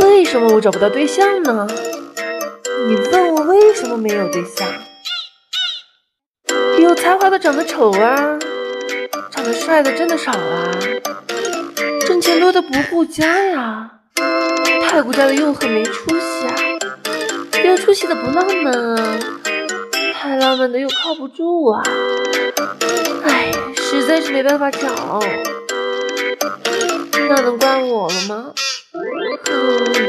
[0.00, 1.66] 为什么我找不到对象呢？
[2.86, 4.68] 你问我为什么没有对象？
[6.78, 8.38] 有才华的长得丑啊，
[9.30, 10.70] 长得帅的真的少啊，
[12.06, 13.90] 挣钱多的不顾家呀，
[14.84, 16.54] 太顾家的又很没出息啊，
[17.64, 19.18] 有出息的不浪漫啊，
[20.14, 21.82] 太浪漫的又靠不住啊，
[23.24, 25.20] 哎，实在是没办法找，
[27.28, 28.52] 那能怪我了吗？
[29.58, 30.07] you.